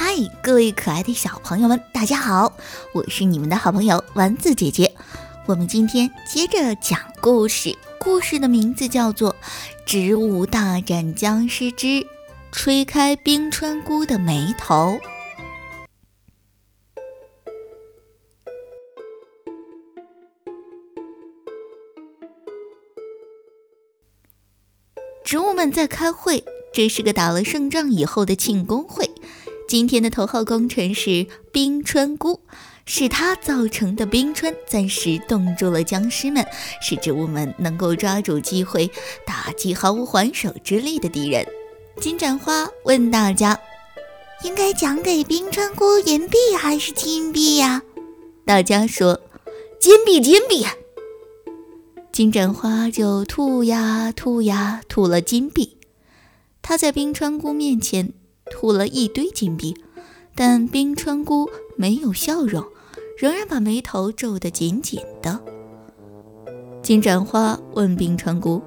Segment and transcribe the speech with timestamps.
[0.00, 2.52] 嗨，各位可爱的小朋友们，大家好！
[2.92, 4.94] 我是你们的好朋友丸子姐姐。
[5.44, 9.32] 我们今天接着讲故事，故事的名字叫做
[9.84, 12.06] 《植物大战僵尸之
[12.52, 14.96] 吹开冰川菇的眉头》。
[25.24, 29.10] 植物们在开会，这是个打了胜仗以后的庆功会。
[29.68, 32.40] 今天的头号功臣是冰川菇，
[32.86, 36.42] 是它造成的冰川暂时冻住了僵尸们，
[36.80, 38.90] 使植物们能够抓住机会
[39.26, 41.46] 打击毫无还手之力的敌人。
[42.00, 43.60] 金盏花问大家
[44.42, 47.82] ：“应该奖给冰川菇银币还是金币呀？”
[48.46, 49.20] 大家说
[49.78, 50.64] ：“金币，金币。”
[52.10, 55.76] 金盏花就吐呀吐呀吐了金币，
[56.62, 58.14] 它在冰川菇面前。
[58.50, 59.76] 吐了一堆金币，
[60.34, 62.64] 但冰川菇没有笑容，
[63.16, 65.40] 仍然把眉头皱得紧紧的。
[66.82, 68.62] 金盏花问冰川菇：“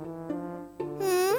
[1.00, 1.34] 嗯，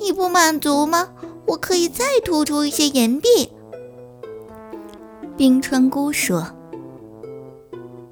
[0.00, 1.10] 你不满足吗？
[1.46, 3.50] 我可以再吐出一些银币。”
[5.36, 6.46] 冰川菇说：“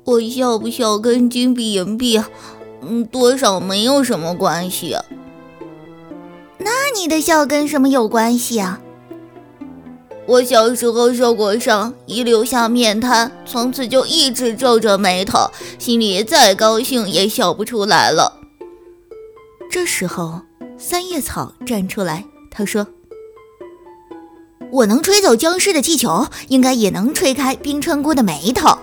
[0.05, 2.21] 我笑不笑跟金币银币，
[2.81, 4.97] 嗯，多少没有什么关系。
[6.59, 8.81] 那你的笑跟什么有关系啊？”
[10.27, 18.41] 我小时候受过伤，一留下面瘫，从此就一直皱着眉头，心里再高兴也笑不出来了。
[19.71, 20.41] 这时候，
[20.79, 22.87] 三叶草站出来，他说
[24.71, 28.79] ：“我能吹走僵尸的气球，应该也能吹开冰川菇的眉头。”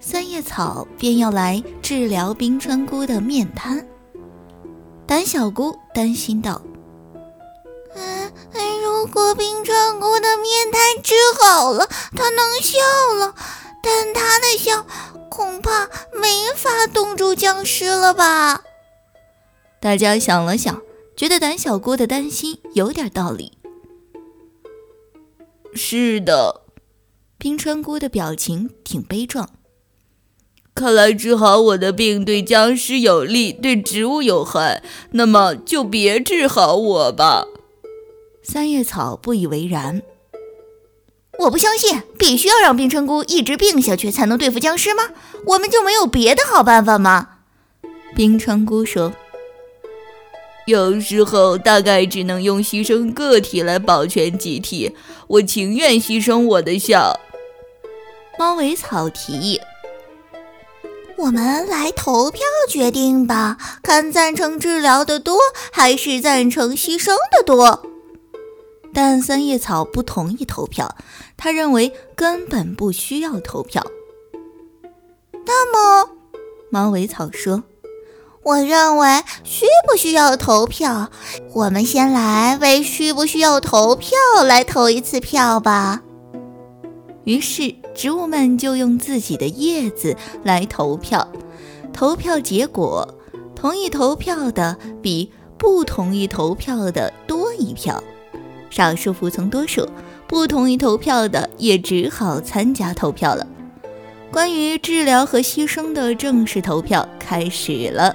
[0.00, 3.86] 三叶草便要来治疗冰川菇的面瘫。
[5.06, 6.60] 胆小菇担心道。
[7.94, 8.30] 嗯，
[8.82, 10.15] 如果冰川菇
[10.46, 12.78] 面瘫治好了，他能笑
[13.18, 13.34] 了，
[13.82, 14.86] 但他的笑
[15.28, 18.62] 恐怕没法冻住僵尸了吧？
[19.80, 20.80] 大家想了想，
[21.16, 23.58] 觉得胆小菇的担心有点道理。
[25.74, 26.62] 是的，
[27.36, 29.50] 冰川菇的表情挺悲壮。
[30.74, 34.82] 看来治好我的病对僵尸有利，对植物有害，
[35.12, 37.46] 那么就别治好我吧。
[38.42, 40.02] 三叶草不以为然。
[41.40, 45.02] 我不相信，必须要让冰川菇一直病下去才能对付僵尸吗？
[45.44, 47.28] 我们就没有别的好办法吗？
[48.14, 49.12] 冰川菇说
[50.66, 54.96] ：“有时候大概只能用牺牲个体来保全集体。
[55.28, 57.20] 我情愿牺牲我的笑。”
[58.38, 59.60] 猫尾草提议
[61.18, 65.38] ：“我们来投票决定吧，看赞成治疗的多，
[65.70, 67.82] 还是赞成牺牲的多。”
[68.96, 70.96] 但三叶草不同意投票，
[71.36, 73.84] 他认为根本不需要投票。
[75.44, 76.12] 那么，
[76.70, 77.64] 猫尾草说
[78.42, 81.10] ：“我认为需不需要投票？
[81.52, 86.02] 我们先来为需不需要投票来投一次票吧。”
[87.24, 91.28] 于是，植物们就用自己的叶子来投票。
[91.92, 93.14] 投票结果，
[93.54, 98.02] 同意投票的比不同意投票的多一票。
[98.70, 99.88] 少数服从多数，
[100.26, 103.46] 不同意投票的也只好参加投票了。
[104.30, 108.14] 关于治疗和牺牲的正式投票开始了。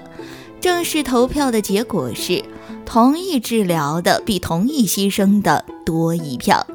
[0.60, 2.44] 正式投票的结果是，
[2.86, 6.68] 同意治疗的比同意牺牲的多一票。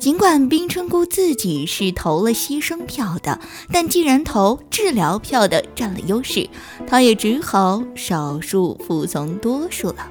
[0.00, 3.38] 尽管冰川菇自己是投了牺牲票的，
[3.70, 6.48] 但既然投治疗票的占了优势，
[6.88, 10.10] 她也只好少数服从多数了。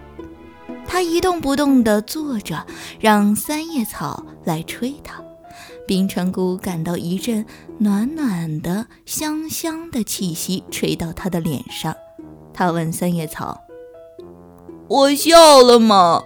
[0.87, 2.65] 他一动不动地坐着，
[2.99, 5.23] 让三叶草来吹他。
[5.87, 7.45] 冰川菇感到一阵
[7.79, 11.95] 暖暖的、香香的气息吹到他的脸上。
[12.53, 13.59] 他问三叶草
[14.87, 16.23] ：“我笑了吗？”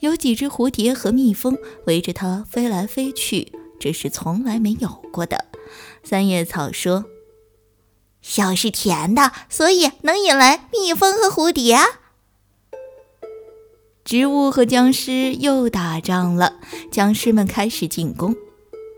[0.00, 5.46] 有几只蝴蝶和蜜蜂围着它飞来飞去，这是从来没有过的。
[6.04, 7.06] 三叶草说
[8.20, 11.78] ：“笑是甜的，所以能引来蜜蜂和蝴蝶。”
[14.06, 16.60] 植物和僵尸又打仗了，
[16.92, 18.36] 僵尸们开始进攻。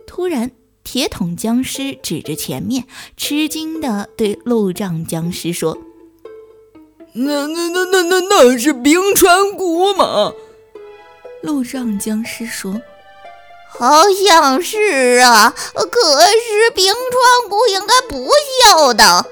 [0.07, 0.51] 突然，
[0.85, 2.85] 铁桶僵尸指着前面，
[3.17, 5.79] 吃惊地对路障僵尸说
[7.17, 10.35] ：“那、那、那、那、那、那是冰川菇吗？”
[11.41, 12.79] 路障僵尸说
[13.73, 18.29] ：“好像是啊，可是冰川菇应该不
[18.63, 19.25] 笑的。”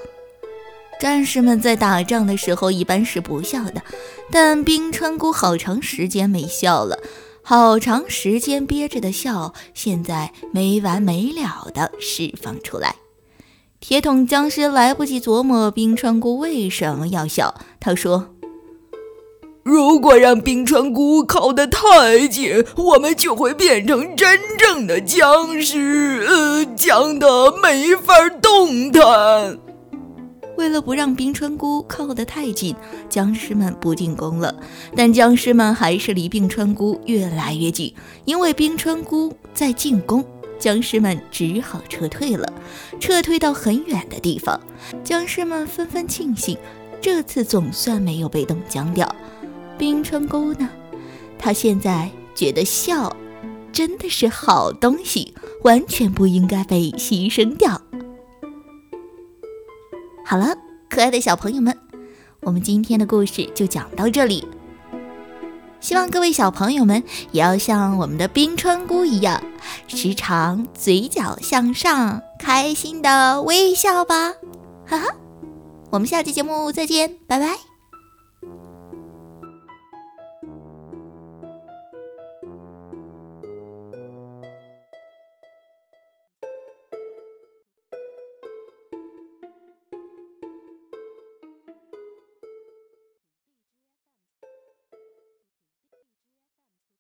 [0.99, 3.82] 战士们在打仗的时候一般是不笑的，
[4.31, 6.99] 但冰川菇好长时间没笑了，
[7.43, 12.96] 好长时间憋着的笑，现在没完没了的释放出来。
[13.78, 18.34] 铁桶僵尸来不及琢磨冰川菇为什么要笑，他说
[19.62, 29.58] ：“如果让冰川菇靠得太近，我们就会变成真正的僵尸，呃，僵得没法动弹。”
[30.56, 32.75] 为了不让冰川菇靠得太近，
[33.08, 34.55] 僵尸们不进攻了。
[34.94, 37.94] 但僵尸们还是离冰川菇越来越近，
[38.25, 40.25] 因为冰川菇在进攻，
[40.58, 42.53] 僵尸们只好撤退了，
[42.99, 44.61] 撤退到很远的地方。
[45.05, 46.56] 僵尸们纷纷庆幸，
[47.00, 49.14] 这次总算没有被冻僵掉。
[49.79, 50.69] 冰川菇呢？
[51.38, 53.14] 他现在觉得笑
[53.70, 57.79] 真的是好东西，完全不应该被牺牲掉。
[60.28, 60.56] 好了，
[60.90, 61.78] 可爱的小朋友们，
[62.40, 64.44] 我们今天的故事就讲到这里。
[65.78, 67.00] 希望各位小朋友们
[67.31, 69.40] 也要像我们的冰川菇一样，
[69.87, 74.32] 时常嘴角向上，开心的微笑吧！
[74.84, 75.14] 哈哈，
[75.90, 77.75] 我们下期节目再见，拜拜。